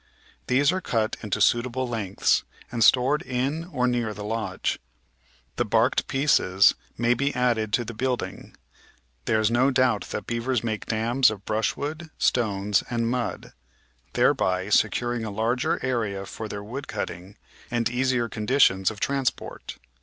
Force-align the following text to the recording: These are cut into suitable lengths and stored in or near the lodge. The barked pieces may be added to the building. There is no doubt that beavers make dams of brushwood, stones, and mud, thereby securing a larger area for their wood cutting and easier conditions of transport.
These 0.47 0.71
are 0.71 0.81
cut 0.81 1.15
into 1.21 1.39
suitable 1.39 1.87
lengths 1.87 2.43
and 2.71 2.83
stored 2.83 3.21
in 3.21 3.65
or 3.65 3.85
near 3.85 4.15
the 4.15 4.23
lodge. 4.23 4.79
The 5.57 5.63
barked 5.63 6.07
pieces 6.07 6.73
may 6.97 7.13
be 7.13 7.35
added 7.35 7.71
to 7.73 7.85
the 7.85 7.93
building. 7.93 8.57
There 9.25 9.39
is 9.39 9.51
no 9.51 9.69
doubt 9.69 10.05
that 10.09 10.25
beavers 10.25 10.63
make 10.63 10.87
dams 10.87 11.29
of 11.29 11.45
brushwood, 11.45 12.09
stones, 12.17 12.81
and 12.89 13.11
mud, 13.11 13.53
thereby 14.13 14.69
securing 14.69 15.23
a 15.23 15.29
larger 15.29 15.79
area 15.85 16.25
for 16.25 16.47
their 16.47 16.63
wood 16.63 16.87
cutting 16.87 17.37
and 17.69 17.87
easier 17.87 18.27
conditions 18.27 18.89
of 18.89 18.99
transport. 18.99 19.77